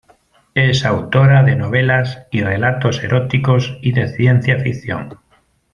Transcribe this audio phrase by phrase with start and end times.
[0.55, 5.19] Es autora de novelas y relatos eróticos y de ciencia ficción.